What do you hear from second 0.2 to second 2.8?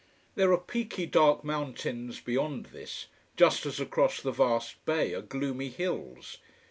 There are peaky, dark mountains beyond